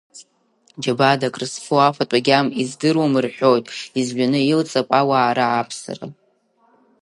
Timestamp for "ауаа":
4.99-5.33